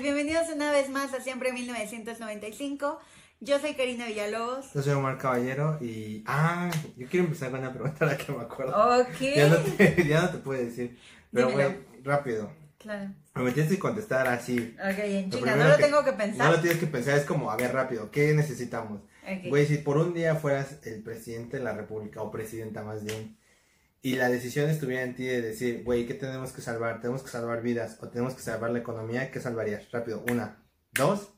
[0.00, 2.98] Bienvenidos una vez más a Siempre 1995.
[3.40, 4.72] Yo soy Karina Villalobos.
[4.72, 6.24] Yo soy Omar Caballero y...
[6.26, 8.72] Ah, yo quiero empezar con una pregunta la que me acuerdo.
[9.02, 9.20] Ok.
[9.20, 10.98] Ya no te, ya no te puedo decir.
[11.30, 11.70] Pero Dímelo.
[11.72, 12.50] güey, rápido.
[12.78, 13.10] Claro.
[13.34, 14.74] Me tienes que contestar así.
[14.82, 16.50] Ok, en Lo chinga, no lo que- tengo que No pensar.
[16.52, 19.02] lo tienes que pensar, es como, a ver, rápido, ¿qué necesitamos?
[19.24, 19.48] Ok.
[19.50, 23.36] Güey, si por un día fueras el presidente de la república, o presidenta más bien,
[24.04, 27.00] y la decisión estuviera en ti de decir, güey, ¿qué tenemos que salvar?
[27.00, 29.30] ¿Tenemos que salvar vidas o tenemos que salvar la economía?
[29.30, 29.90] ¿Qué salvarías?
[29.92, 30.60] Rápido, una,
[30.92, 31.32] dos,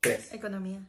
[0.00, 0.32] tres.
[0.32, 0.80] Economía.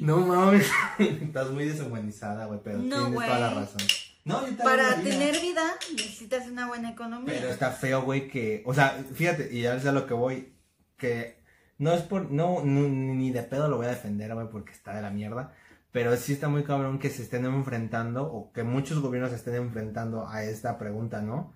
[0.00, 0.68] No mames,
[0.98, 3.82] estás muy deshumanizada, güey, pero No, tienes toda la razón.
[4.24, 7.32] No, yo también Para tener vida necesitas una buena economía.
[7.32, 10.52] Pero está feo, güey, que, o sea, fíjate, y ya es a lo que voy,
[10.96, 11.40] que
[11.78, 14.94] no es por, no, no, ni de pedo lo voy a defender, güey, porque está
[14.94, 15.54] de la mierda,
[15.92, 19.54] pero sí está muy cabrón que se estén enfrentando, o que muchos gobiernos se estén
[19.56, 21.52] enfrentando a esta pregunta, ¿no?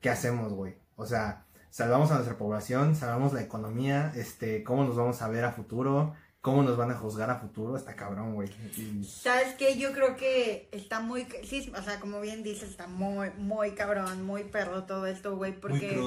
[0.00, 0.76] ¿Qué hacemos, güey?
[0.96, 5.44] O sea, salvamos a nuestra población, salvamos la economía, este, cómo nos vamos a ver
[5.44, 8.48] a futuro, cómo nos van a juzgar a futuro, está cabrón, güey.
[8.76, 9.76] Y- ¿Sabes qué?
[9.76, 11.26] Yo creo que está muy...
[11.44, 15.58] Sí, o sea, como bien dices, está muy, muy cabrón, muy perro todo esto, güey,
[15.58, 16.00] porque...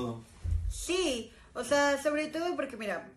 [0.69, 3.09] Sí, o sea, sobre todo porque, mira,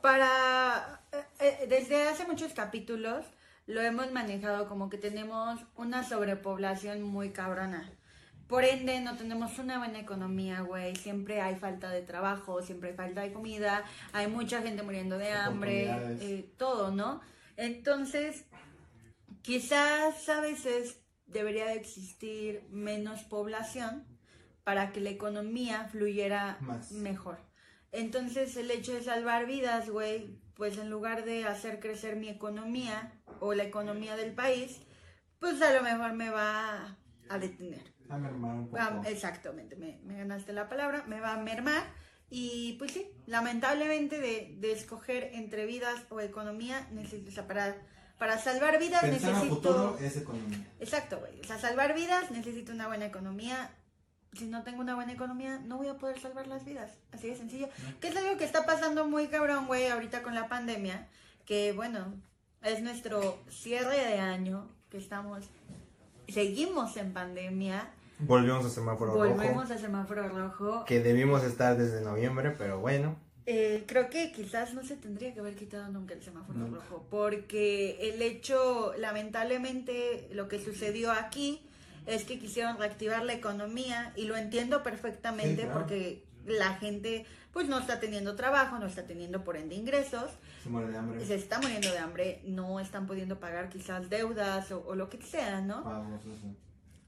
[0.00, 1.00] para...
[1.12, 3.24] eh, eh, desde hace muchos capítulos
[3.66, 7.90] lo hemos manejado como que tenemos una sobrepoblación muy cabrona.
[8.46, 10.94] Por ende, no tenemos una buena economía, güey.
[10.96, 15.32] Siempre hay falta de trabajo, siempre hay falta de comida, hay mucha gente muriendo de
[15.32, 17.22] hambre, eh, todo, ¿no?
[17.56, 18.44] Entonces,
[19.40, 24.04] quizás a veces debería de existir menos población
[24.62, 26.92] para que la economía fluyera Más.
[26.92, 27.38] mejor.
[27.92, 33.12] Entonces, el hecho de salvar vidas, güey, pues en lugar de hacer crecer mi economía
[33.44, 34.80] o la economía del país,
[35.38, 36.96] pues a lo mejor me va
[37.28, 37.92] a detener.
[38.08, 38.82] A mermar un poco.
[38.82, 41.82] Ah, exactamente, me, me ganaste la palabra, me va a mermar.
[42.30, 47.76] Y pues sí, lamentablemente de, de escoger entre vidas o economía, necesito, o sea, para,
[48.18, 49.54] para salvar vidas Pensar a necesito...
[49.56, 50.66] futuro es economía.
[50.80, 51.40] Exacto, güey.
[51.40, 53.70] O sea, salvar vidas necesito una buena economía.
[54.32, 56.90] Si no tengo una buena economía, no voy a poder salvar las vidas.
[57.12, 57.68] Así de sencillo.
[58.00, 61.06] Que es algo que está pasando muy cabrón, güey, ahorita con la pandemia.
[61.44, 62.20] Que bueno,
[62.64, 65.44] es nuestro cierre de año, que estamos,
[66.28, 67.90] seguimos en pandemia.
[68.18, 69.72] Volvemos a semáforo Volvemos rojo.
[69.74, 70.84] a semáforo rojo.
[70.86, 73.16] Que debimos estar desde noviembre, pero bueno.
[73.46, 76.76] Eh, creo que quizás no se tendría que haber quitado nunca el semáforo Nunca.
[76.80, 81.60] rojo, porque el hecho, lamentablemente, lo que sucedió aquí
[82.06, 85.80] es que quisieron reactivar la economía y lo entiendo perfectamente Sí, claro.
[85.80, 90.30] porque la gente pues no está teniendo trabajo, no está teniendo por ende ingresos,
[90.62, 91.24] Se muere de hambre.
[91.24, 95.22] se está muriendo de hambre, no están pudiendo pagar quizás deudas o, o lo que
[95.22, 95.84] sea, ¿no?
[95.84, 96.54] Vamos, eso.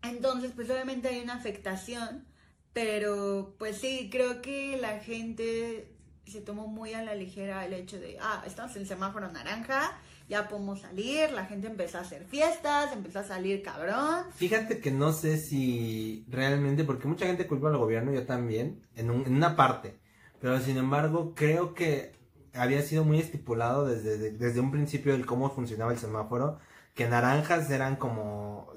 [0.02, 2.24] Entonces, pues obviamente hay una afectación,
[2.72, 5.92] pero pues sí, creo que la gente
[6.26, 9.98] se tomó muy a la ligera el hecho de, ah, estamos en semáforo naranja,
[10.28, 14.24] ya podemos salir, la gente empezó a hacer fiestas, empezó a salir cabrón.
[14.34, 19.10] Fíjate que no sé si realmente, porque mucha gente culpa al gobierno, yo también, en,
[19.10, 19.98] un- en una parte.
[20.40, 22.12] Pero sin embargo, creo que
[22.54, 26.58] había sido muy estipulado desde, de- desde un principio el cómo funcionaba el semáforo,
[26.94, 28.72] que naranjas eran como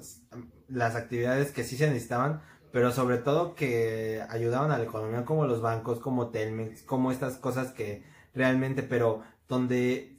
[0.68, 5.46] las actividades que sí se necesitaban, pero sobre todo que ayudaban a la economía como
[5.46, 10.16] los bancos, como Telmex, como estas cosas que realmente, pero donde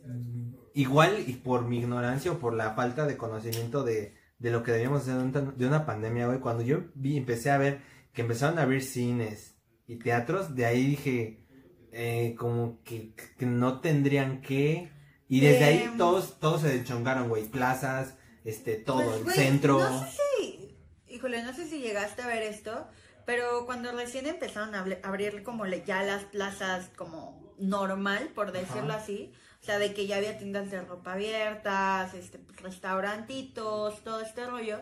[0.73, 4.71] igual y por mi ignorancia o por la falta de conocimiento de, de lo que
[4.71, 7.81] debíamos hacer de un- de una pandemia, güey, cuando yo vi, empecé a ver
[8.13, 9.55] que empezaron a abrir cines
[9.87, 11.45] y teatros, de ahí dije,
[11.91, 14.91] eh, como que, que no tendrían que,
[15.27, 15.97] y desde ahí Em.
[15.97, 19.79] todos, todos se deschongaron, güey, plazas, este, todo, Pues, el centro.
[19.79, 20.07] No sé
[20.39, 20.77] si,
[21.07, 22.87] híjole, no sé si llegaste a ver esto,
[23.25, 28.93] pero cuando recién empezaron a abri- abrir como ya las plazas como normal, por decirlo
[28.93, 29.03] Ajá.
[29.03, 34.45] así, o sea, de que ya había tiendas de ropa abiertas, este, restaurantitos, todo este
[34.47, 34.81] rollo,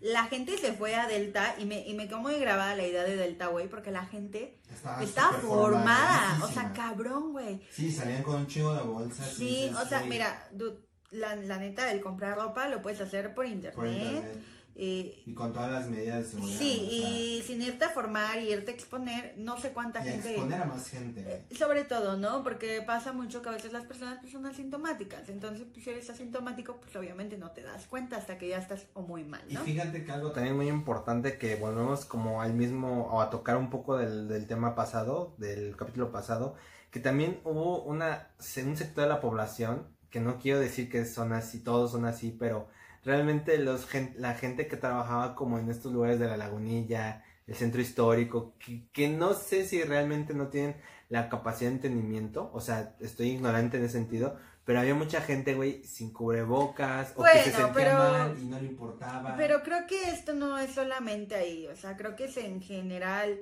[0.00, 3.04] la gente se fue a Delta y me, y me quedó muy grabada la idea
[3.04, 4.60] de Delta, güey, porque la gente
[5.00, 7.66] Estaba formada, o sea, cabrón, güey.
[7.70, 9.32] Sí, salían con un chingo de bolsas.
[9.32, 10.78] Sí, o sea, mira, dude,
[11.10, 13.74] la, la neta, el comprar ropa lo puedes hacer por internet.
[13.74, 14.42] por internet.
[14.78, 16.58] Eh, Y con todas las medidas de seguridad.
[16.58, 20.00] Sí, o sea, y sin irte a formar y irte a exponer, no sé cuánta
[20.00, 20.30] y gente.
[20.30, 21.22] exponer a más gente.
[21.22, 21.58] güey.
[21.58, 22.42] Sobre todo, ¿no?
[22.44, 25.28] Porque pasa mucho que a veces las personas pues, son asintomáticas.
[25.28, 28.86] Entonces, pues, si eres asintomático, pues obviamente no te das cuenta hasta que ya estás
[28.94, 29.60] o muy mal, Y ¿no?
[29.60, 33.70] fíjate que algo también muy importante que volvemos como al mismo, o a tocar un
[33.70, 36.54] poco del, del tema pasado, del capítulo pasado,
[36.90, 38.28] que también hubo una,
[38.64, 42.30] un sector de la población, que no quiero decir que son así, todos son así,
[42.38, 42.68] pero
[43.08, 47.80] realmente los la gente que trabajaba como en estos lugares de la lagunilla, el centro
[47.80, 48.54] histórico,
[48.92, 50.76] que, no sé si realmente no tienen
[51.08, 55.54] la capacidad de entendimiento, o sea, estoy ignorante en ese sentido, pero había mucha gente,
[55.54, 59.34] güey, sin cubrebocas, o que se sentía mal y no le importaba.
[59.38, 63.40] Pero creo que esto no es solamente ahí, o sea, creo que es en general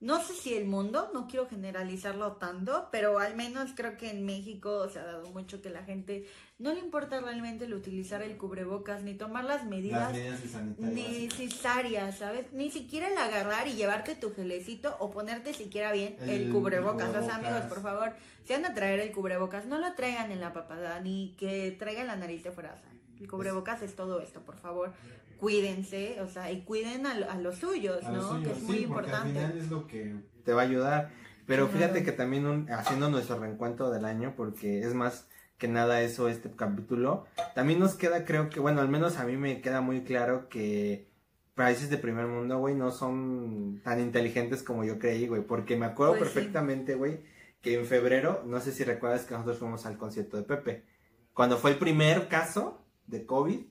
[0.00, 4.24] no sé si el mundo, no quiero generalizarlo tanto, pero al menos creo que en
[4.24, 6.24] México se ha dado mucho que la gente
[6.60, 10.16] no le importa realmente el utilizar el cubrebocas ni tomar las medidas,
[10.78, 12.52] necesarias, ¿sabes?
[12.52, 17.08] Ni siquiera el agarrar y llevarte tu gelecito o ponerte siquiera bien el, cubrebocas.
[17.16, 18.12] O sea, amigos, por favor,
[18.44, 22.06] si van a traer el cubrebocas, no lo traigan en la papada ni que traigan
[22.06, 22.80] la nariz de fuera.
[23.18, 24.92] El cubrebocas es todo esto, por favor
[25.38, 28.42] cuídense, o sea, y cuiden a, los suyos, ¿no?
[28.42, 29.38] que es muy importante.
[29.38, 30.14] Al final es lo que
[30.44, 31.10] te va a ayudar.
[31.46, 36.28] Pero fíjate que también haciendo nuestro reencuentro del año, porque es más que nada eso
[36.28, 37.24] este capítulo,
[37.54, 41.10] también nos queda, creo que, bueno, al menos a mí me queda muy claro que
[41.54, 45.86] países de primer mundo, güey, no son tan inteligentes como yo creí, güey, porque me
[45.86, 47.22] acuerdo pues perfectamente, güey,
[47.60, 50.84] que en febrero, no sé si recuerdas que nosotros fuimos al concierto de Pepe,
[51.32, 53.66] cuando fue el primer caso de COVID,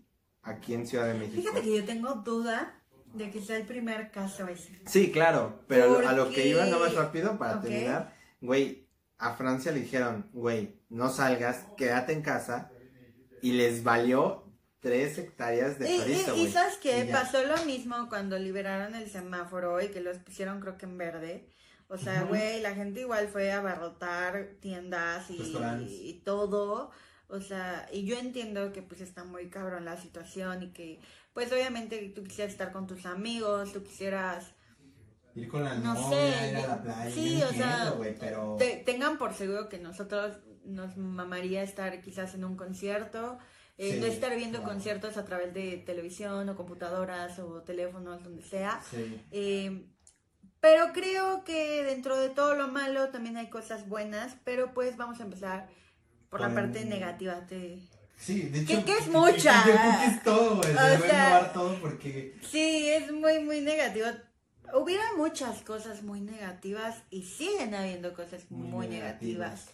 [0.48, 1.42] aquí en Ciudad de México.
[1.42, 2.82] Fíjate que yo tengo duda
[3.14, 4.82] de que sea el primer caso ese.
[4.86, 9.72] Sí, claro, pero a lo que iba no más rápido para terminar, güey, a Francia
[9.72, 12.72] le dijeron, güey, no salgas, quédate en casa
[13.42, 14.44] y les valió
[14.80, 19.90] tres hectáreas de y, y, sabes qué, pasó lo mismo cuando liberaron el semáforo y
[19.90, 21.50] que los pusieron creo que en verde.
[21.90, 25.42] O sea, güey, la gente igual fue a abarrotar tiendas y,
[26.10, 26.92] y todo.
[27.30, 31.00] O sea, y yo entiendo que pues está muy cabrón la situación y que
[31.34, 34.56] pues obviamente tú quisieras estar con tus amigos, tú quisieras
[35.36, 37.12] ir con la no novia, ir a la playa.
[37.12, 38.58] Sí, o sea, pero...
[38.86, 43.38] tengan por seguro que nosotros nos mamaría estar quizás en un concierto,
[43.78, 48.82] eh, no estar viendo conciertos a través de televisión o computadoras o teléfonos, donde sea.
[49.32, 49.86] Eh,
[50.60, 55.20] pero creo que dentro de todo lo malo también hay cosas buenas, pero pues vamos
[55.20, 55.70] a empezar
[56.30, 57.80] por la parte negativa te...
[58.18, 58.84] Sí, de hecho.
[58.84, 59.64] Que, es mucha.
[59.64, 60.74] Que es todo, güey.
[60.74, 62.36] Se debe todo porque.
[62.50, 64.08] Sí, es muy, muy negativo.
[64.74, 69.68] Hubiera muchas cosas muy negativas y siguen habiendo cosas muy, negativas.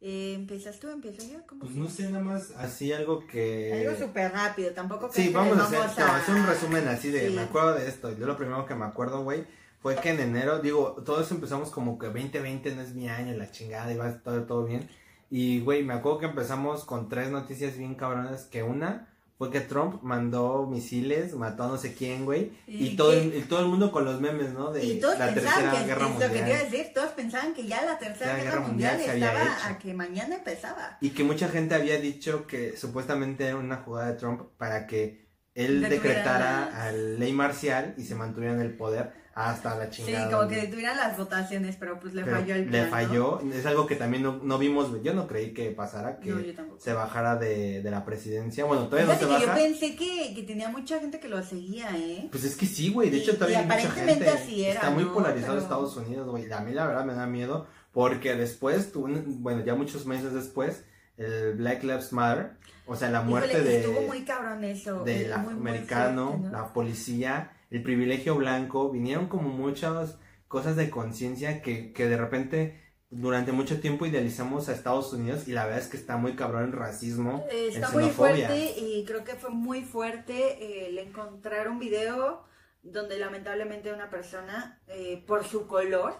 [0.00, 0.88] Eh, ¿Empiezas tú?
[0.88, 1.44] ¿Empiezo yo?
[1.46, 3.84] ¿Cómo pues no sé, nada más así algo que...
[3.84, 5.22] Algo súper rápido, tampoco que...
[5.22, 6.16] Sí, vamos, a hacer, a...
[6.16, 7.30] hacer un resumen así de...
[7.30, 8.16] Me acuerdo de esto.
[8.16, 9.44] Yo lo primero que me acuerdo, güey,
[9.80, 13.50] fue que en enero, digo, todos empezamos como que 2020 no es mi año, la
[13.50, 14.88] chingada, y va todo, todo bien.
[15.30, 19.08] Y, güey, me acuerdo que empezamos con tres noticias bien cabronas, que una
[19.38, 23.60] fue que Trump mandó misiles, mató a no sé quién, güey, y, todo, el, todo
[23.60, 24.72] el mundo con los memes, ¿no?
[24.72, 26.28] De la tercera guerra mundial.
[26.28, 29.94] Lo que quería decir, todos pensaban que ya la tercera guerra, mundial, estaba a que
[29.94, 30.98] mañana empezaba.
[31.00, 35.28] Y que mucha gente había dicho que supuestamente era una jugada de Trump para que
[35.54, 40.24] él decretara a ley marcial y se mantuviera en el poder hasta la chingada.
[40.24, 43.64] Sí, como que detuvieran las votaciones, pero pues le falló el plan, Le falló, es
[43.66, 48.04] algo que también no, vimos, yo no creí que pasara, que se bajara de, la
[48.04, 48.64] presidencia.
[48.64, 49.46] Bueno, todavía no se baja.
[49.46, 52.28] Yo pensé que, tenía mucha gente que lo seguía, ¿eh?
[52.32, 54.28] Pues es que sí, güey, de hecho todavía hay mucha gente.
[54.28, 56.50] Así era, Está muy polarizado Estados Unidos, güey.
[56.50, 60.84] A mí la verdad me da miedo, porque después, bueno, ya muchos meses después,
[61.16, 62.52] el Black Lives Matter,
[62.86, 63.80] o sea, la muerte de...
[63.80, 65.04] Estuvo muy cabrón eso.
[65.04, 70.18] Del afroamericano, la policía el privilegio blanco, vinieron como muchas
[70.48, 75.52] cosas de conciencia que, que de repente durante mucho tiempo idealizamos a Estados Unidos y
[75.52, 77.44] la verdad es que está muy cabrón el racismo.
[77.50, 82.44] Eh, está muy fuerte y creo que fue muy fuerte eh, el encontrar un video
[82.82, 86.16] donde lamentablemente una persona eh, por su color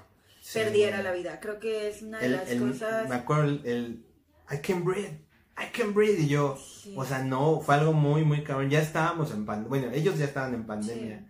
[0.52, 1.40] perdiera la vida.
[1.40, 3.08] Creo que es una de las cosas...
[3.08, 4.04] Me acuerdo el,
[4.50, 5.26] I can breathe.
[5.58, 6.56] I can breathe y yo,
[6.94, 8.70] o sea, no, fue algo muy, muy cabrón.
[8.70, 11.26] Ya estábamos en pandemia, bueno, ellos ya estaban en pandemia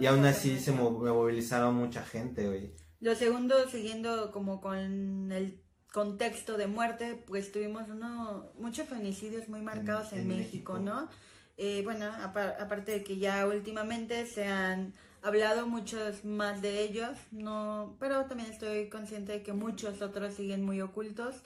[0.00, 2.74] y aún así se movilizaron mucha gente, hoy.
[3.00, 5.60] Lo segundo, siguiendo como con el
[5.92, 11.08] contexto de muerte, pues tuvimos uno, muchos feminicidios muy marcados en, México, ¿no?
[11.56, 17.96] Eh, bueno, aparte de que ya últimamente se han hablado muchos más de ellos, no,
[18.00, 21.36] pero también estoy consciente de que muchos otros siguen muy ocultos.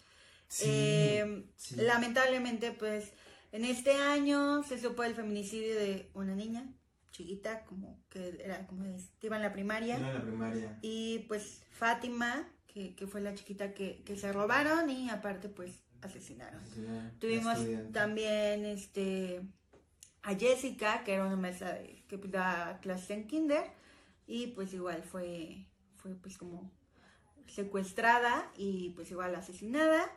[0.62, 1.44] Eh,
[1.76, 3.12] lamentablemente, pues,
[3.52, 6.66] en este año se supo el feminicidio de una niña,
[7.16, 8.84] chiquita, como que era como
[9.22, 9.98] iba en la primaria.
[9.98, 10.78] la primaria.
[10.82, 16.62] Y pues Fátima, que, fue la chiquita que, se robaron y aparte pues asesinaron.
[17.18, 17.58] Tuvimos
[17.92, 19.40] también este
[20.22, 23.64] a Jessica, que era una mesa de, que da clases en kinder
[24.26, 26.70] y pues igual fue fue pues como
[27.46, 30.10] secuestrada y pues igual asesinada.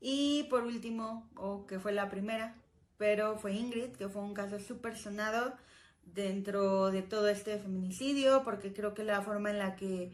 [0.00, 2.54] Y por último, o que fue la primera,
[2.96, 5.56] pero fue Ingrid, que fue un caso súper sonado
[6.06, 10.12] dentro de todo este feminicidio, porque creo que la forma en la que,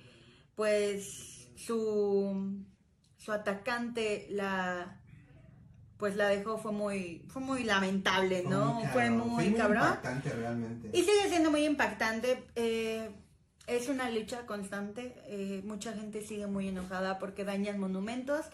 [0.54, 2.64] pues, su,
[3.16, 4.98] su atacante la
[6.02, 8.82] pues la dejó fue muy fue muy lamentable, ¿no?
[8.92, 9.84] Fue muy, fue cabrón.
[9.84, 10.90] impactante realmente.
[10.92, 12.42] Y sigue siendo muy impactante.
[12.56, 13.08] Eh,
[13.68, 15.14] es una lucha constante.
[15.26, 18.46] Eh, mucha gente sigue muy enojada porque dañan monumentos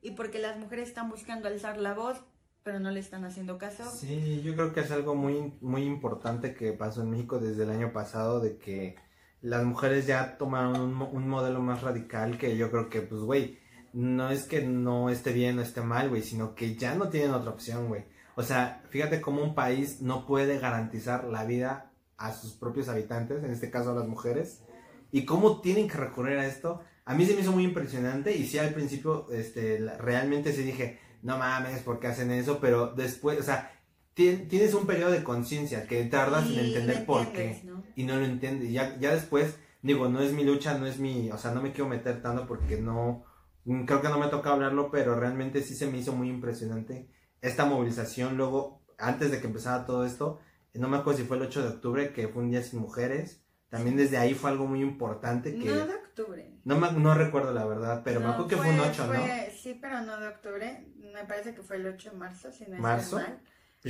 [0.00, 2.18] y porque las mujeres están buscando alzar la voz,
[2.64, 3.84] pero no le están haciendo caso.
[3.90, 7.70] Sí, yo creo que es algo muy, muy importante que pasó en México desde el
[7.70, 8.96] año pasado, de que
[9.40, 13.58] las mujeres ya tomaron un, un modelo más radical que yo creo que, pues, güey,
[13.92, 17.32] no es que no esté bien o esté mal, güey, sino que ya no tienen
[17.32, 18.04] otra opción, güey.
[18.34, 23.44] O sea, fíjate cómo un país no puede garantizar la vida a sus propios habitantes,
[23.44, 24.62] en este caso a las mujeres,
[25.10, 26.80] y cómo tienen que recurrir a esto.
[27.04, 31.00] A mí se me hizo muy impresionante y sí al principio, este, realmente sí dije,
[31.22, 32.58] no mames, ¿por qué hacen eso?
[32.60, 33.72] Pero después, o sea,
[34.14, 37.62] tienes un periodo de conciencia que tardas en entender por qué
[37.96, 38.70] y no lo entiendes.
[38.72, 41.72] Ya, ya después, digo, no es mi lucha, no es mi, o sea, no me
[41.72, 43.24] quiero meter tanto porque no,
[43.64, 47.08] Mm, creo que no me toca hablarlo, pero realmente sí se me hizo muy impresionante
[47.40, 48.36] esta movilización.
[48.36, 50.40] Luego, antes de que empezara todo esto,
[50.74, 53.41] no me acuerdo si fue el 8 de octubre, que fue un día sin mujeres.
[53.72, 55.54] También desde ahí fue algo muy importante.
[55.54, 56.46] Que, no de octubre.
[56.62, 59.24] No, no recuerdo la verdad, pero me acuerdo que fue, un 8, ¿no?
[59.56, 60.86] Sí, pero no de octubre.
[61.14, 63.16] Me parece que fue el 8 de marzo, si no ¿Marzo?
[63.16, 63.40] Mal.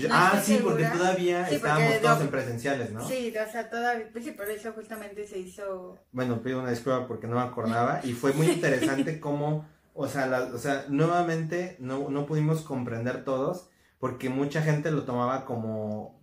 [0.08, 3.04] ah, sí, porque todavía estábamos todos en presenciales, ¿no?
[3.08, 5.98] Sí, o sea, todavía, pues sí, por eso justamente se hizo...
[6.12, 10.28] Bueno, pido una disculpa porque no me acordaba y fue muy interesante cómo, o sea,
[10.28, 16.22] la, o sea nuevamente no, no pudimos comprender todos porque mucha gente lo tomaba como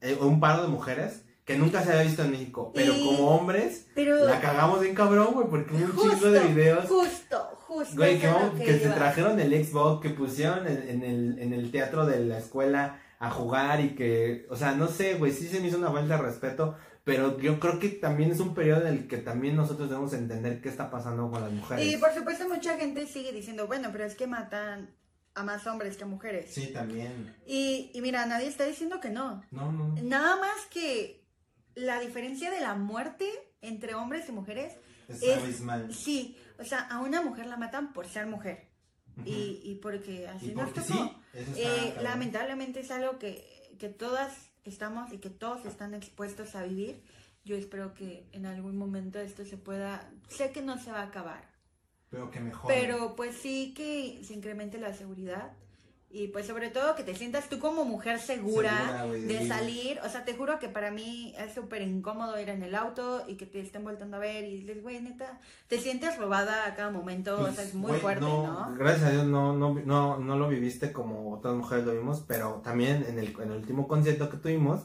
[0.00, 3.86] eh, un paro de mujeres que nunca se había visto en México, pero como hombres
[3.94, 6.86] la cagamos bien cabrón, güey, porque un chingo de videos.
[6.86, 7.96] Justo, justo.
[7.96, 12.38] Güey, que, se trajeron el Xbox, que pusieron en, el, en el teatro de la
[12.38, 15.90] escuela a jugar y que, o sea, no sé, güey, sí se me hizo una
[15.90, 19.54] falta de respeto, pero yo creo que también es un periodo en el que también
[19.54, 21.84] nosotros debemos entender qué está pasando con las mujeres.
[21.84, 24.94] Y por supuesto mucha gente sigue diciendo, bueno, pero es que matan
[25.34, 26.52] a más hombres que mujeres.
[26.54, 27.36] Sí, también.
[27.46, 29.42] Y, y mira, nadie está diciendo que no.
[29.50, 29.94] No, no.
[30.02, 31.23] Nada más que
[31.74, 33.28] la diferencia de la muerte
[33.60, 34.72] entre hombres y mujeres
[35.08, 35.92] es, abismal.
[35.92, 38.68] Sí, o sea, a una mujer la matan por ser mujer.
[39.24, 41.14] y, y, porque así nos tocó.
[41.34, 44.32] eh, lamentablemente es algo que, que todas
[44.64, 47.02] estamos y que todos están expuestos a vivir.
[47.44, 51.04] Yo espero que en algún momento esto se pueda, sé que no se va a
[51.04, 51.48] acabar.
[52.10, 52.72] Pero que mejor.
[52.72, 55.52] Pero pues sí que se incremente la seguridad
[56.14, 59.98] y pues sobre todo que te sientas tú como mujer segura, de salir.
[60.04, 63.34] O sea, te juro que para mí es súper incómodo ir en el auto y
[63.34, 66.92] que te estén voltando a ver y dices, güey, neta, te sientes robada a cada
[66.92, 67.40] momento.
[67.40, 70.92] o sea, es muy fuerte, no, Gracias a Dios no, no, no, no lo viviste
[70.92, 74.82] como otras mujeres lo vimos, pero también en el, en el último concierto que tuvimos,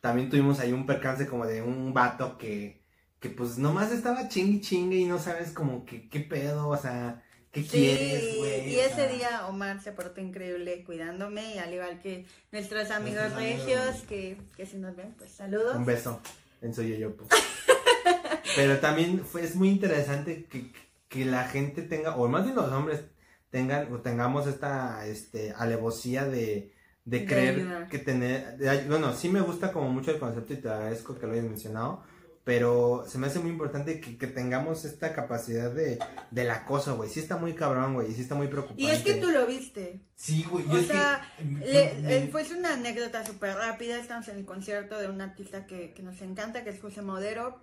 [0.00, 2.82] también tuvimos ahí un percance como de un vato que,
[3.20, 7.23] que pues nomás estaba chingue chingue y no sabes como que qué pedo, o sea
[7.54, 8.68] ¿Qué quieres, güey?
[8.68, 14.02] Y ese día Omar se portó increíble cuidándome, y al igual que nuestros amigos regios,
[14.08, 15.76] que, que si nos ven, pues saludos.
[15.76, 16.20] Un beso
[16.60, 17.14] en Soy Yo.
[17.16, 17.28] Pues.
[18.56, 20.72] Pero también fue, es muy interesante que,
[21.08, 23.02] que, la gente tenga, o más bien los hombres
[23.50, 26.72] tengan, o tengamos esta este, alevosía de,
[27.04, 28.56] de creer que tener,
[28.88, 32.02] bueno, sí me gusta como mucho el concepto y te agradezco que lo hayas mencionado,
[32.44, 35.98] pero se me hace muy importante que, que tengamos esta capacidad de,
[36.30, 37.08] del acoso, güey.
[37.08, 38.12] Sí está muy cabrón, güey.
[38.12, 38.82] Sí está muy preocupante.
[38.82, 40.02] Y es que tú lo viste.
[40.14, 40.66] Sí, güey.
[40.68, 43.98] O sea, le, fue una anécdota súper rápida.
[43.98, 47.62] Estamos en el concierto de un artista que, que nos encanta, que es José Modero.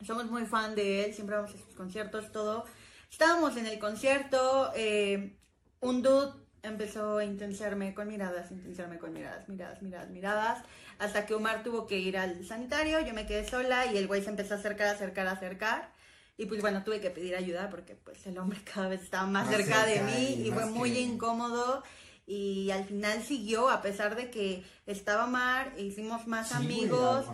[0.00, 1.14] Somos muy fan de él.
[1.14, 2.64] Siempre vamos a sus conciertos, todo.
[3.10, 4.72] Estábamos en el concierto.
[4.74, 5.36] Eh,
[5.80, 10.64] un dude empezó a intensiarme con miradas, intensiarme con miradas, miradas, miradas, miradas
[10.98, 14.22] hasta que Omar tuvo que ir al sanitario, yo me quedé sola y el güey
[14.22, 15.92] se empezó a acercar, acercar, acercar.
[16.36, 19.48] Y pues bueno, tuve que pedir ayuda porque pues el hombre cada vez estaba más,
[19.48, 21.82] cerca, de mí y, fue muy incómodo.
[22.26, 27.26] Y al final siguió, a pesar de que estaba Omar, hicimos más amigos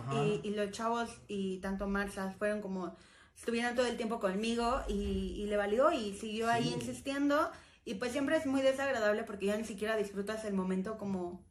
[0.43, 2.97] y, los chavos y tanto Omar fueron como,
[3.37, 7.49] estuvieron todo el tiempo conmigo y, le valió y siguió ahí insistiendo.
[7.85, 11.41] Y pues siempre es muy desagradable porque ya ni siquiera disfrutas el momento como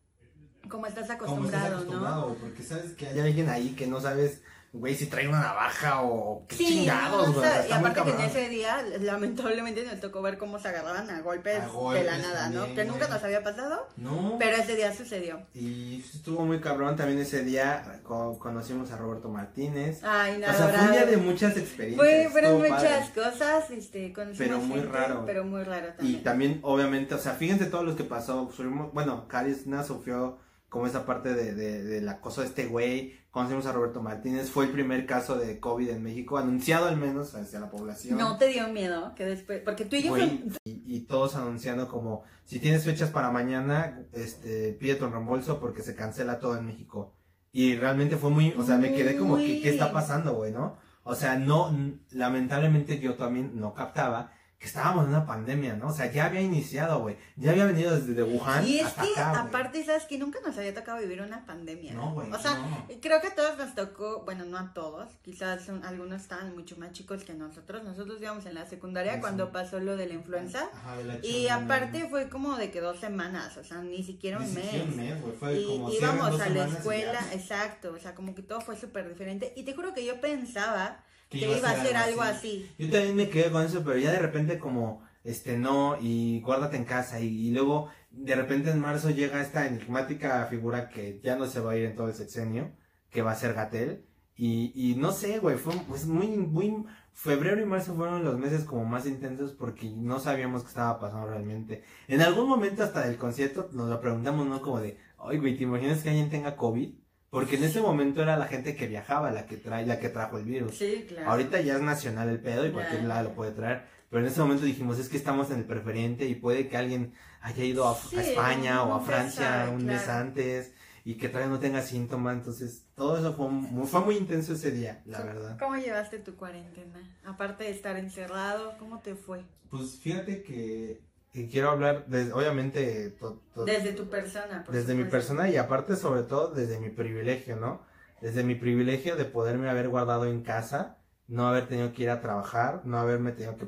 [0.69, 2.35] como estás acostumbrado, ¿no?
[2.41, 4.41] Porque sabes que hay alguien ahí que no sabes
[4.73, 7.49] güey, si trae una navaja o qué chingados, güey.
[7.69, 11.61] y aparte que en ese día, lamentablemente, nos tocó ver cómo se agarraban a golpes,
[11.93, 12.73] de la nada, ¿no?
[12.75, 13.89] Que nunca nos había pasado.
[13.97, 14.37] No.
[14.39, 15.41] Pero ese día sucedió.
[15.55, 18.01] Y estuvo muy cabrón también ese día.
[18.05, 20.01] conocimos a Roberto Martínez.
[20.05, 20.53] Ay, nada.
[20.53, 21.97] O sea, fue un día de muchas experiencias.
[21.97, 25.25] Fue, fueron muchas cosas, este, Pero muy raro.
[25.27, 26.19] Pero muy raro también.
[26.19, 28.51] Y también, obviamente, o sea, fíjense todos los que pasó.
[28.93, 30.39] bueno, Carisna sufrió
[30.71, 34.67] como esa parte de, de, del acoso de este güey, conocimos a Roberto Martínez, fue
[34.67, 38.17] el primer caso de COVID en México, anunciado al menos hacia la población.
[38.17, 40.17] ¿No te dio miedo que después, porque tú y yo...
[40.17, 45.83] y, y, todos anunciando como, si tienes fechas para mañana, este, pide tu reembolso porque
[45.83, 47.15] se cancela todo en México.
[47.53, 50.77] Y realmente fue muy, o sea, me quedé como, ¿qué, qué está pasando, güey, no?
[51.03, 51.77] O sea, no,
[52.11, 55.89] lamentablemente yo también no captaba que estábamos en una pandemia, ¿no?
[55.89, 57.17] O sea, ya había iniciado, güey.
[57.37, 58.67] Ya había venido desde Wuhan.
[58.67, 61.95] Y es que, aparte, ¿sabes que Nunca nos había tocado vivir una pandemia.
[61.95, 62.31] No, güey.
[62.31, 62.59] O sea,
[63.01, 66.93] creo que a todos nos tocó, bueno, no a todos, quizás algunos estaban mucho más
[66.93, 67.83] chicos que nosotros.
[67.85, 70.69] Nosotros íbamos en la secundaria cuando pasó lo de la influenza.
[70.75, 74.37] Ajá, de la y aparte fue como de que dos semanas, o sea, ni siquiera
[74.37, 74.75] un mes.
[74.75, 75.37] un mes, güey.
[75.37, 77.95] Fue y como íbamos a la escuela, exacto.
[77.95, 79.55] O sea, como que todo fue súper diferente.
[79.57, 82.71] Y te juro que yo pensaba que, iba, a ser algo así.
[82.79, 86.77] Yo también me quedé con eso, pero ya de repente como, este, no, y guárdate
[86.77, 91.47] en casa, y, luego de repente en marzo llega esta enigmática figura que ya no
[91.47, 92.73] se va a ir en todo el sexenio,
[93.09, 94.05] que va a ser Gatel,
[94.37, 96.85] y, y no sé, güey, fue pues, muy, muy,
[97.21, 101.29] febrero y marzo fueron los meses como más intensos porque no sabíamos qué estaba pasando
[101.29, 101.85] realmente.
[102.09, 104.63] En algún momento hasta del concierto nos lo preguntamos, ¿no?
[104.63, 106.95] Como de, oye, güey, ¿te imaginas que alguien tenga COVID?
[107.31, 110.39] Porque en ese momento era la gente que viajaba la que trae, la que trajo
[110.39, 110.77] el virus.
[110.77, 111.31] Sí, claro.
[111.31, 113.85] Ahorita ya es nacional el pedo y cualquier lado lo puede traer.
[114.11, 117.15] Pero en ese momento dijimos, es que estamos en el preferente y puede que alguien
[117.41, 121.83] haya ido a, España o a Francia un mes antes y que todavía no tenga
[121.83, 122.37] síntomas.
[122.37, 125.57] Entonces, todo eso fue muy, fue muy intenso ese día, la verdad.
[125.61, 127.01] ¿Cómo llevaste tu cuarentena?
[127.25, 129.45] Aparte de estar encerrado, ¿cómo te fue?
[129.71, 131.01] Pues fíjate que
[131.33, 133.17] y quiero hablar, obviamente...
[133.65, 134.65] desde tu persona.
[134.71, 137.83] desde mi persona y aparte sobre todo desde mi privilegio, ¿no?
[138.21, 142.21] Desde mi privilegio de poderme haber guardado en casa, no haber tenido que ir a
[142.21, 143.67] trabajar, no haberme tenido que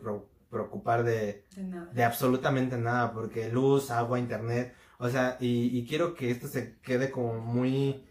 [0.51, 1.45] preocupar de,
[1.93, 6.79] de, absolutamente nada, porque luz, agua, internet, o sea, y, y, quiero que esto se
[6.81, 8.05] quede como muy,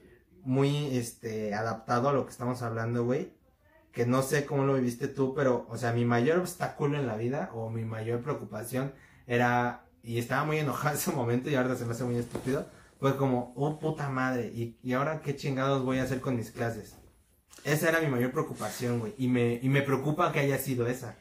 [0.44, 3.34] muy, este, adaptado a lo que estamos hablando, güey.
[3.92, 7.18] Que no sé cómo lo viviste tú, pero, o sea, mi mayor obstáculo en la
[7.18, 8.94] vida o mi mayor preocupación
[9.32, 12.68] era, y estaba muy enojado en ese momento y ahora se me hace muy estúpido,
[13.00, 16.52] fue como, oh puta madre, ¿y, y ahora qué chingados voy a hacer con mis
[16.52, 16.98] clases?
[17.64, 21.18] Esa era mi mayor preocupación, güey, y me, y me preocupa que haya sido esa,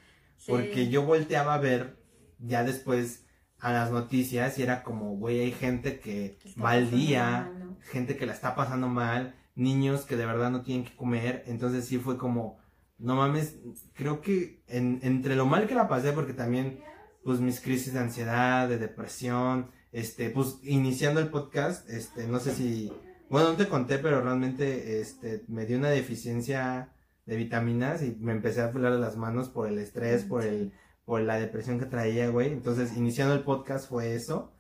[0.49, 2.03] porque yo volteaba a ver
[2.39, 3.27] ya después
[3.61, 7.53] a las noticias y era como, güey, hay gente que va al día,
[7.93, 11.85] gente que la está pasando mal, niños que de verdad no tienen que comer, entonces
[11.85, 12.59] sí fue como,
[12.99, 13.59] no mames,
[13.95, 16.83] creo que en, entre lo mal que la pasé, porque también
[17.25, 22.55] pues mis crisis de ansiedad, de depresión, este, pues iniciando el podcast, este, no sé
[22.55, 22.93] si,
[23.29, 26.93] bueno, no te conté, pero realmente, este, me dio una deficiencia
[27.27, 30.73] de vitaminas y me empecé a afilar las manos por el estrés, por el,
[31.05, 32.53] por la depresión que traía, güey.
[32.53, 34.53] Entonces, iniciando el podcast fue eso.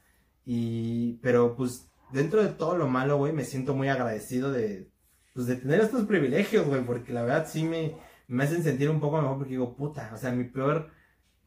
[0.44, 4.90] Y, pero pues, dentro de todo lo malo, güey, me siento muy agradecido de,
[5.34, 7.96] pues, de tener estos privilegios, güey, porque la verdad sí me,
[8.28, 10.90] me hacen sentir un poco mejor porque digo, puta, o sea, mi peor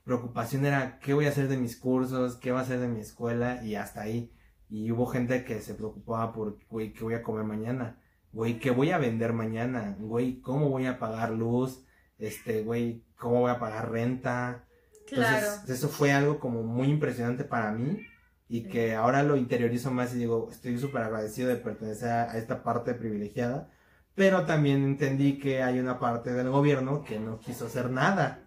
[0.03, 2.99] preocupación era qué voy a hacer de mis cursos, qué va a hacer de mi
[2.99, 4.31] escuela y hasta ahí.
[4.69, 8.71] Y hubo gente que se preocupaba por, güey, qué voy a comer mañana, güey, qué
[8.71, 11.85] voy a vender mañana, güey, cómo voy a pagar luz,
[12.17, 14.65] este, güey, cómo voy a pagar renta.
[15.07, 15.37] Claro.
[15.37, 17.99] Entonces, eso fue algo como muy impresionante para mí
[18.47, 22.63] y que ahora lo interiorizo más y digo, estoy súper agradecido de pertenecer a esta
[22.63, 23.69] parte privilegiada,
[24.15, 28.42] pero también entendí que hay una parte del gobierno que no quiso hacer nada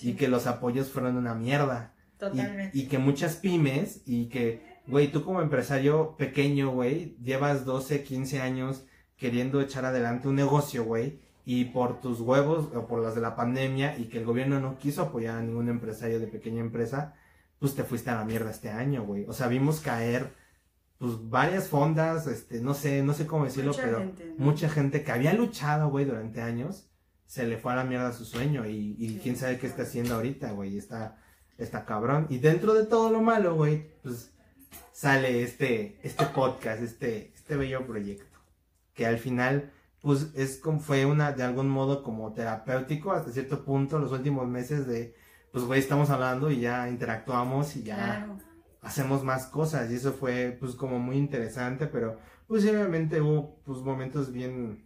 [0.00, 1.94] y que los apoyos fueron una mierda.
[2.18, 2.76] Totalmente.
[2.76, 8.40] Y, que muchas pymes y que, güey, tú como empresario pequeño, güey, llevas 12, 15
[8.40, 8.84] años
[9.16, 13.36] queriendo echar adelante un negocio, güey, y por tus huevos o por las de la
[13.36, 17.14] pandemia y que el gobierno no quiso apoyar a ningún empresario de pequeña empresa,
[17.58, 19.24] pues te fuiste a la mierda este año, güey.
[19.26, 20.32] O sea, vimos caer
[20.98, 25.34] pues varias fondas, este, no sé, no sé cómo decirlo, pero mucha gente que había
[25.34, 26.88] luchado, güey, durante años
[27.26, 30.52] se le fue a la mierda su sueño y, quién sabe qué está haciendo ahorita,
[30.52, 31.16] güey, está,
[31.58, 32.26] está cabrón.
[32.30, 34.32] Y dentro de todo lo malo, güey, pues
[34.92, 38.38] sale este, este podcast, este, este bello proyecto,
[38.94, 43.64] que al final, pues es como, fue una, de algún modo como terapéutico hasta cierto
[43.64, 45.16] punto, los últimos meses de,
[45.52, 48.28] pues güey, estamos hablando y ya interactuamos y ya
[48.84, 49.90] hacemos más cosas.
[49.90, 54.83] Y eso fue pues como muy interesante, pero pues obviamente hubo pues momentos bien,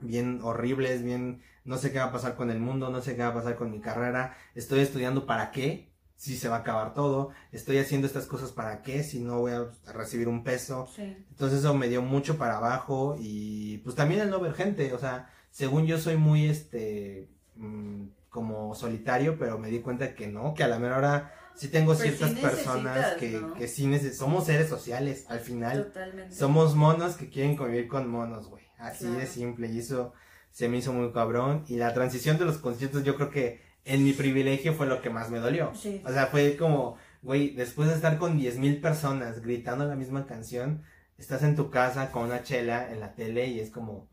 [0.00, 3.22] bien horribles, bien no sé qué va a pasar con el mundo, no sé qué
[3.22, 6.92] va a pasar con mi carrera, estoy estudiando para qué, si se va a acabar
[6.92, 10.86] todo, estoy haciendo estas cosas para qué, si no voy a recibir un peso.
[10.98, 14.98] Entonces eso me dio mucho para abajo y pues también el no ver gente, o
[14.98, 20.52] sea, según yo soy muy este mm, como solitario, pero me di cuenta que no,
[20.54, 25.24] que a la mera hora sí tengo ciertas personas que, que sí somos seres sociales
[25.28, 25.86] al final.
[25.86, 26.34] Totalmente.
[26.34, 28.69] Somos monos que quieren convivir con monos, güey.
[28.80, 29.68] Así de simple.
[29.68, 30.12] Y eso
[30.50, 31.64] se me hizo muy cabrón.
[31.68, 35.10] Y la transición de los conciertos yo creo que en mi privilegio fue lo que
[35.10, 35.72] más me dolió.
[35.74, 36.02] Sí.
[36.04, 40.26] O sea, fue como, güey, después de estar con diez mil personas gritando la misma
[40.26, 40.82] canción,
[41.18, 44.08] estás en tu casa con una chela en la tele y es como,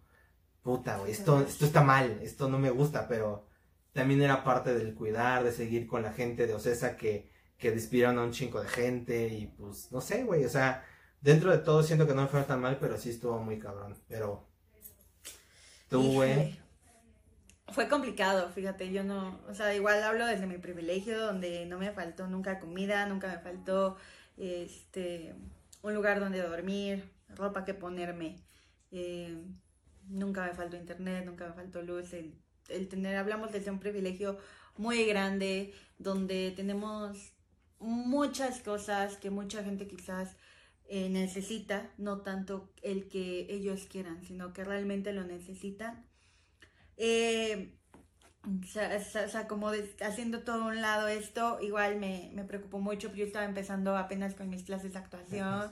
[0.62, 3.47] puta, güey, esto, esto está mal, esto no me gusta, pero
[3.93, 8.17] también era parte del cuidar, de seguir con la gente de Ocesa que, que despidieron
[8.19, 10.86] a un chingo de gente y pues, no sé, güey, o sea,
[11.21, 13.97] dentro de todo siento que no me fue tan mal, pero sí estuvo muy cabrón,
[14.08, 14.46] pero...
[15.89, 16.60] Tú, güey.
[17.69, 21.91] Fue complicado, fíjate, yo no, o sea, igual hablo desde mi privilegio, donde no me
[21.91, 23.97] faltó nunca comida, nunca me faltó,
[24.38, 25.36] este,
[25.82, 28.38] un lugar donde dormir, ropa que ponerme.
[28.91, 29.38] Eh,
[30.08, 32.13] nunca me faltó internet, nunca me faltó luz.
[32.13, 32.34] El,
[32.89, 34.38] tener, hablamos de un privilegio
[34.78, 37.34] muy grande, donde tenemos
[37.80, 40.36] muchas cosas que mucha gente quizás
[40.89, 46.06] eh, necesita, no tanto el que ellos quieran, sino que realmente lo necesitan.
[46.97, 47.73] Eh,
[48.45, 49.71] o sea, como
[50.02, 54.50] haciendo todo un lado esto, igual me, me preocupó mucho, yo estaba empezando apenas con
[54.50, 55.71] mis clases de actuación.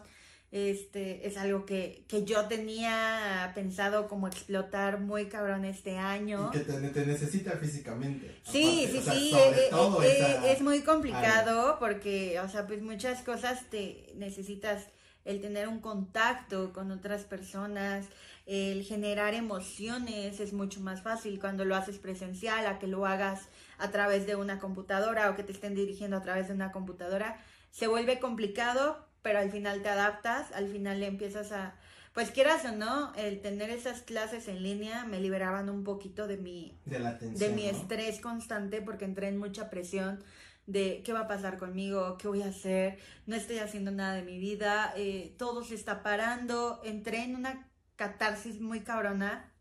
[0.51, 6.49] Este, es algo que, que yo tenía pensado como explotar muy cabrón este año.
[6.53, 8.39] Y que te, necesita físicamente.
[8.43, 13.69] Sí, sí, sí, eh, eh, eh, es muy complicado porque, o sea, pues muchas cosas
[13.69, 14.87] te necesitas
[15.25, 18.05] el tener un contacto con otras personas,
[18.45, 23.49] el generar emociones es mucho más fácil cuando lo haces presencial a que lo hagas
[23.79, 27.37] a través de una computadora o que te estén dirigiendo a través de una computadora.
[27.71, 31.73] Se vuelve complicado, pero al final te adaptas, al final le empiezas a,
[32.13, 36.37] pues quieras o no, el tener esas clases en línea me liberaban un poquito de
[36.37, 40.23] mi, de, mi estrés constante porque entré en mucha presión
[40.67, 44.23] de qué va a pasar conmigo, qué voy a hacer, no estoy haciendo nada de
[44.23, 49.51] mi vida, eh, todo se está parando, entré en una catarsis muy cabrona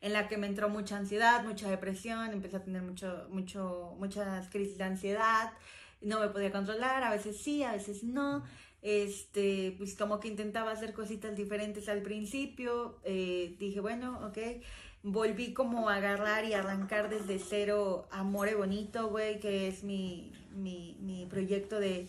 [0.00, 4.48] en la que me entró mucha ansiedad, mucha depresión, empecé a tener mucho, mucho, muchas
[4.48, 5.52] crisis de ansiedad,
[6.00, 8.44] no me podía controlar, a veces sí, a veces no,
[8.82, 14.38] este, pues como que intentaba hacer cositas diferentes al principio, eh, dije, bueno, ok,
[15.02, 20.96] volví como a agarrar y arrancar desde cero Amore Bonito, güey, que es mi, mi,
[21.00, 22.08] mi proyecto de,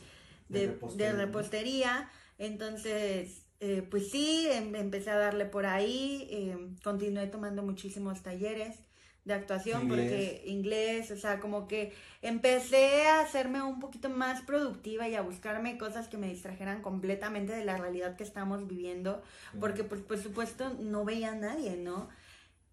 [0.49, 2.10] de, repostería.
[2.38, 8.77] Entonces, eh, pues sí, em, empecé a darle por ahí, em, continué tomando muchísimos talleres
[9.25, 15.08] de actuación porque inglés, o sea, como que empecé a hacerme un poquito más productiva
[15.08, 19.23] y a buscarme cosas que me distrajeran completamente de la realidad que estamos viviendo,
[19.62, 22.10] porque pues por supuesto no veía a nadie, ¿no?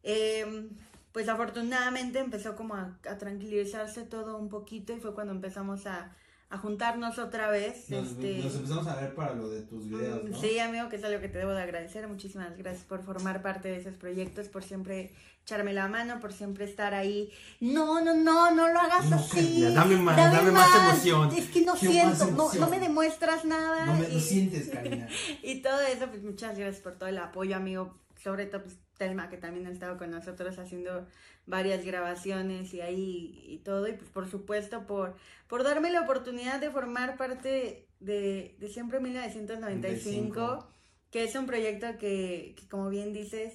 [0.02, 0.70] Em,
[1.12, 6.14] pues afortunadamente empezó como a, tranquilizarse todo un poquito y fue cuando empezamos a,
[6.62, 7.88] juntarnos otra vez.
[7.90, 8.38] Nos, este...
[8.38, 10.24] nos, empezamos a ver para lo de tus videos.
[10.24, 10.40] ¿no?
[10.40, 12.08] Sí, amigo, que es algo que te debo de agradecer.
[12.08, 15.12] Muchísimas gracias por formar parte de esos proyectos, por siempre
[15.44, 17.30] echarme la mano, por siempre estar ahí.
[17.60, 19.62] No, no, no, no lo hagas así.
[19.62, 21.30] Dame más, dame, más, emoción.
[21.36, 23.86] Es que no siento, no, no, me demuestras nada.
[23.86, 25.08] No me lo sientes, Karina.
[25.42, 27.94] y todo eso, pues muchas gracias por todo el apoyo, amigo.
[28.22, 31.06] Sobre todo, pues Telma, que también ha estado con nosotros haciendo
[31.46, 33.88] varias grabaciones y ahí y todo.
[33.88, 35.16] Y pues por supuesto por,
[35.48, 40.68] por darme la oportunidad de formar parte de, de Siempre 1995,
[41.10, 43.54] que es un proyecto que, que, como bien dices,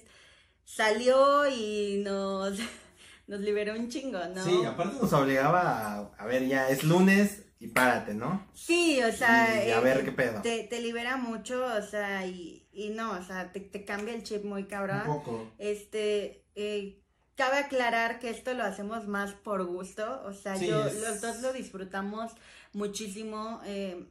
[0.64, 2.58] salió y nos,
[3.28, 4.44] nos liberó un chingo, ¿no?
[4.44, 8.48] Sí, aparte nos obligaba a, ver, ya es lunes, y párate, ¿no?
[8.52, 10.42] Sí, o sea, y a ver qué pedo.
[10.42, 14.22] Te, te libera mucho, o sea, y, y no, o sea, te, te cambia el
[14.22, 15.00] chip muy cabrón.
[15.06, 15.50] Un poco.
[15.58, 17.00] Este, eh,
[17.36, 21.52] cabe aclarar que esto lo hacemos más por gusto, o sea, yo, los dos lo
[21.52, 22.32] disfrutamos
[22.72, 24.06] muchísimo, eh,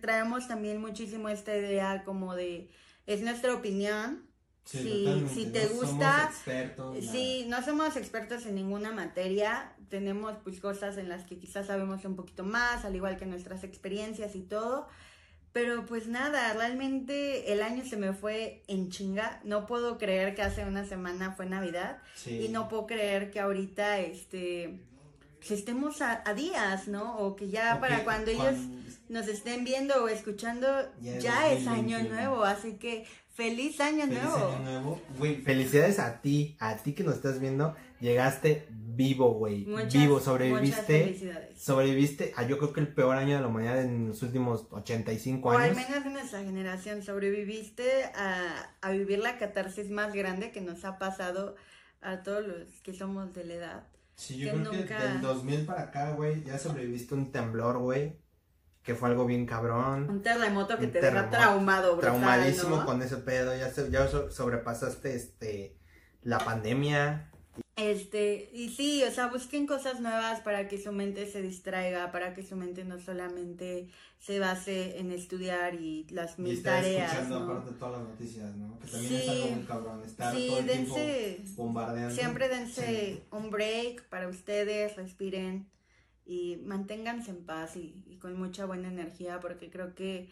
[0.00, 2.70] traemos también muchísimo esta idea como de,
[3.06, 4.30] es nuestra opinión,
[4.62, 6.30] Sí, si, te gusta,
[7.00, 12.04] sí, no somos expertos en ninguna materia, tenemos pues cosas en las que quizás sabemos
[12.04, 14.86] un poquito más, al igual que nuestras experiencias y todo,
[15.52, 19.40] pero pues nada, realmente el año se me fue en chinga.
[19.42, 21.98] No puedo creer que hace una semana fue Navidad.
[22.26, 24.78] Y no puedo creer que ahorita este
[25.38, 27.18] pues, estemos a, días, ¿no?
[27.18, 28.56] O que ya para cuando ellos
[29.08, 30.68] nos estén viendo o escuchando,
[31.00, 32.44] ya, es año nuevo.
[32.44, 33.04] Así que
[33.40, 34.36] feliz año nuevo.
[34.36, 35.02] Año nuevo.
[35.44, 37.74] felicidades a ti, a ti que nos estás viendo.
[38.00, 39.66] Llegaste vivo, güey.
[39.92, 41.48] Vivo, sobreviviste.
[41.56, 45.50] Sobreviviste a yo creo que el peor año de la humanidad en los últimos 85
[45.50, 45.62] años.
[45.62, 47.02] O al menos en nuestra generación.
[47.02, 51.56] Sobreviviste a, a vivir la catarsis más grande que nos ha pasado
[52.02, 53.82] a todos los que somos de la edad.
[54.16, 58.18] Sí, yo creo que del 2000 para acá, güey, ya sobreviviste un temblor, güey,
[58.82, 60.08] que fue algo bien cabrón.
[60.08, 65.76] Un terremoto que te deja traumado, brutal, Traumadísimo con ese pedo, ya, ya sobrepasaste, este,
[66.22, 67.30] la pandemia,
[67.80, 72.34] este, y sí, o sea, busquen cosas nuevas para que su mente se distraiga, para
[72.34, 73.88] que su mente no solamente
[74.18, 77.10] se base en estudiar y las mil y tareas.
[77.10, 78.78] escuchando aparte todas las noticias, ¿no?
[78.80, 82.14] Que también es algo muy cabrón, estar todo el dense, tiempo bombardeando.
[82.14, 85.66] Siempre dense un break para ustedes, respiren
[86.30, 90.30] y manténganse en paz y, y, con mucha buena energía porque creo que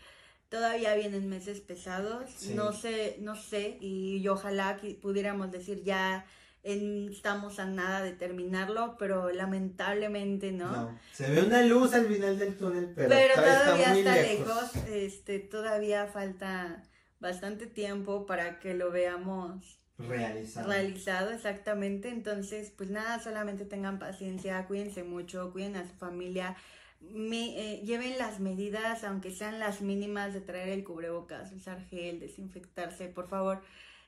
[0.49, 6.25] todavía vienen meses pesados, no sé, no sé, y, y ojalá que pudiéramos decir ya
[6.63, 10.99] estamos a nada de terminarlo, pero lamentablemente no.
[11.13, 14.77] Se ve una luz al final del túnel, pero, todavía está, lejos.
[14.89, 16.83] Este, todavía falta
[17.21, 20.69] bastante tiempo para que lo veamos realizado.
[20.69, 22.09] Realizado, exactamente.
[22.09, 26.57] Entonces, pues nada, solamente tengan paciencia, cuídense mucho, cuiden a su familia.
[27.01, 33.09] Eh, lleven las medidas, aunque sean las mínimas, de traer el cubrebocas, usar gel, desinfectarse,
[33.09, 33.63] por favor.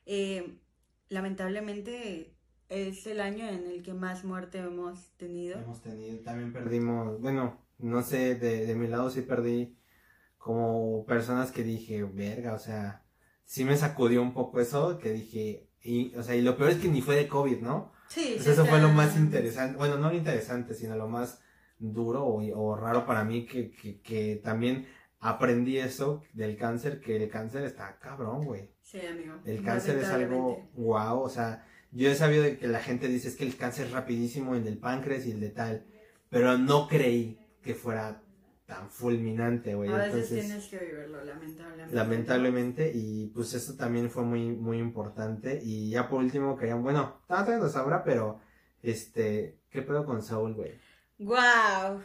[0.07, 0.59] Eh,
[1.09, 2.35] lamentablemente
[2.69, 5.59] es el año en el que más muerte hemos tenido.
[5.59, 9.77] Hemos tenido, también perdimos, bueno, no sé, de, de mi lado sí perdí
[10.39, 13.05] como personas que dije, verga, o sea,
[13.45, 16.79] sí me sacudió un poco eso, que dije, y, o sea, y lo peor es
[16.79, 17.93] que ni fue de COVID, ¿no?
[18.09, 18.35] Sí.
[18.37, 21.41] Pues eso fue lo más interesante, bueno, no lo interesante, sino lo más
[21.79, 24.87] duro o, o raro para mí, que, que, que, también
[25.21, 28.71] aprendí eso del cáncer, que el cáncer está cabrón, güey.
[28.83, 29.35] Sí, amigo.
[29.45, 33.29] El cáncer es algo guau, o sea, yo he sabido de que la gente dice
[33.29, 35.87] es que el cáncer es rapidísimo, el del páncreas y el de tal,
[36.29, 38.23] pero no creí que fuera
[38.71, 39.93] tan fulminante, güey.
[39.93, 41.95] A veces tienes que vivirlo, lamentablemente.
[41.95, 45.61] Lamentablemente, y pues eso también fue muy, muy importante.
[45.61, 48.41] Y ya por último querían, bueno, todavía no sabrá, pero
[48.81, 50.79] este, ¿qué pedo con Saul, güey?
[51.19, 52.01] ¡Guau!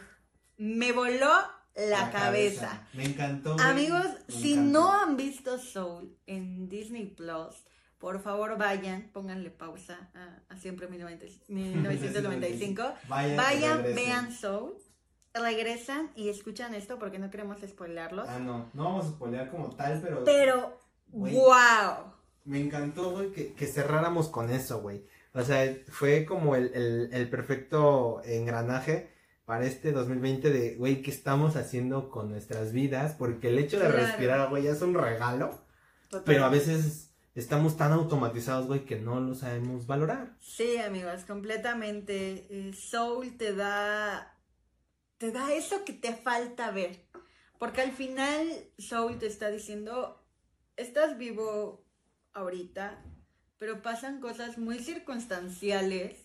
[0.56, 1.30] Me voló
[1.76, 2.84] la, cabeza.
[2.94, 3.56] Me encantó.
[3.60, 7.64] Amigos, si no han visto Soul en Disney Plus,
[7.98, 10.10] por favor vayan, pónganle pausa
[10.48, 12.82] a, siempre 1995.
[13.08, 14.74] vayan, vean Soul,
[15.38, 18.28] regresan y escuchan esto porque no queremos spoilarlos.
[18.28, 20.24] Ah, no, no vamos a spoilear como tal, pero...
[20.24, 20.80] Pero,
[21.12, 22.12] wow.
[22.44, 25.04] Me encantó, güey, que, cerráramos con eso, güey.
[25.32, 29.10] O sea, fue como el, perfecto engranaje
[29.44, 33.14] para este 2020 de, güey, ¿qué estamos haciendo con nuestras vidas?
[33.18, 35.60] Porque el hecho de respirar, güey, es un regalo.
[36.24, 40.36] Pero a veces estamos tan automatizados, güey, que no lo sabemos valorar.
[40.40, 42.46] Sí, amigos, completamente.
[42.48, 44.35] Eh, Soul te da,
[45.18, 47.04] te da eso que te falta ver.
[47.58, 48.46] Porque al final
[48.78, 50.22] Soul te está diciendo,
[50.76, 51.84] estás vivo
[52.32, 53.02] ahorita,
[53.58, 56.18] pero pasan cosas muy circunstanciales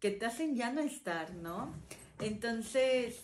[0.00, 1.74] que te hacen ya no estar, ¿no?
[2.20, 3.16] Entonces,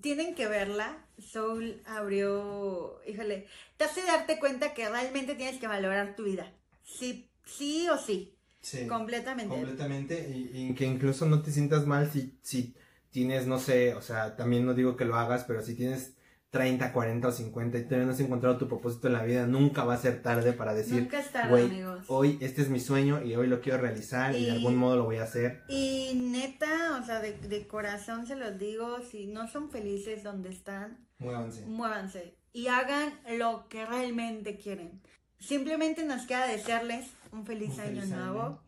[0.00, 1.04] tienen que verla.
[1.18, 6.50] Soul abrió, híjole, te hace darte cuenta que realmente tienes que valorar tu vida.
[6.82, 8.34] Sí, sí o sí.
[8.62, 8.86] Sí.
[8.86, 9.54] Completamente.
[9.54, 10.30] Completamente.
[10.34, 12.74] Y, que incluso no te sientas mal si, si
[13.10, 16.16] tienes, no sé, o sea, también no digo que lo hagas, pero si tienes
[16.50, 19.84] 30, 40 o 50 y todavía no has encontrado tu propósito en la vida, nunca
[19.84, 22.04] va a ser tarde para decir, nunca es tarde, amigos.
[22.08, 25.04] hoy este es mi sueño y hoy lo quiero realizar y, de algún modo lo
[25.04, 25.62] voy a hacer.
[25.68, 30.50] Y neta, o sea, de, de, corazón se los digo, si no son felices donde
[30.50, 31.64] están, muévanse.
[31.66, 35.00] Muévanse y hagan lo que realmente quieren.
[35.38, 38.62] Simplemente nos queda desearles un feliz, año nuevo,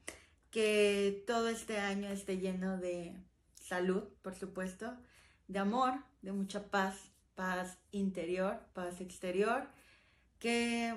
[0.51, 3.17] que todo este año esté lleno de
[3.73, 4.87] salud, por supuesto,
[5.49, 6.95] de amor, de mucha paz
[7.35, 9.67] paz interior, paz exterior,
[10.39, 10.95] que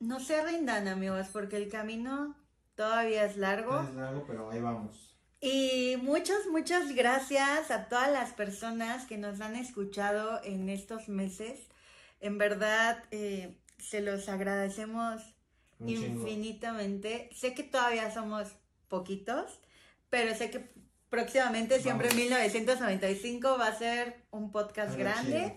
[0.00, 2.34] no se rindan amigos, porque el camino
[2.74, 3.80] todavía es largo.
[3.82, 5.16] Es largo, pero ahí vamos.
[5.40, 11.68] Y muchas, muchas gracias a todas las personas que nos han escuchado en estos meses.
[12.20, 15.22] En verdad, eh, se los agradecemos
[15.86, 17.30] infinitamente.
[17.32, 18.48] Sé que todavía somos
[18.88, 19.60] poquitos,
[20.10, 20.68] pero sé que
[21.10, 25.56] próximamente, siempre en 1995, va a ser un podcast grande.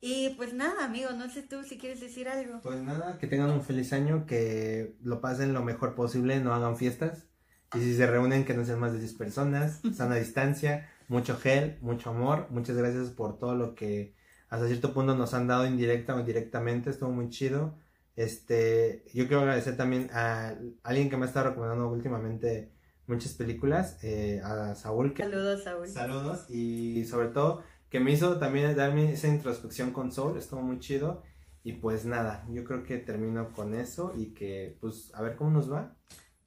[0.00, 2.60] Y pues nada, amigo, no sé tú si quieres decir algo.
[2.60, 6.76] Pues nada, que tengan un feliz año, que lo pasen lo mejor posible, no hagan
[6.76, 7.28] fiestas.
[7.74, 11.78] Y si se reúnen, que no sean más de 10 personas, sana distancia, mucho gel,
[11.80, 12.48] mucho amor.
[12.50, 14.14] Muchas gracias por todo lo que
[14.48, 17.78] hasta cierto punto nos han dado indirecta o indirectamente, estuvo muy chido.
[18.16, 22.72] Este, yo quiero agradecer también a alguien que me ha estado recomendando últimamente
[23.06, 25.14] muchas películas, eh, a Saúl.
[25.16, 25.88] Saludos, Saúl.
[25.88, 27.62] Saludos y sobre todo
[27.92, 31.22] que me hizo también darme esa introspección con Soul, estuvo muy chido.
[31.62, 35.50] Y pues nada, yo creo que termino con eso y que pues a ver cómo
[35.50, 35.94] nos va.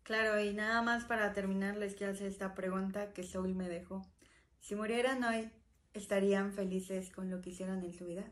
[0.01, 4.05] Claro, y nada más para terminar les quiero hacer esta pregunta que Soul me dejó.
[4.59, 5.51] Si murieran hoy,
[5.93, 8.25] ¿estarían felices con lo que hicieron en su vida?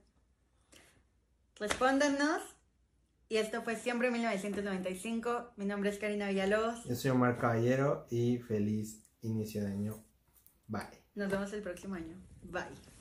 [1.59, 2.41] Respóndanos.
[3.33, 5.53] Y esto fue siempre 1995.
[5.55, 6.83] Mi nombre es Karina Villalobos.
[6.83, 10.05] Yo soy Omar Caballero y feliz inicio de año.
[10.67, 10.83] Bye.
[11.15, 12.15] Nos vemos el próximo año.
[12.43, 12.92] Bye.